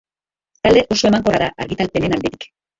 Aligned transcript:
Talde 0.63 0.85
oso 0.95 1.09
emankorra 1.11 1.45
da 1.45 1.53
argitalpenen 1.67 2.19
aldetik. 2.21 2.53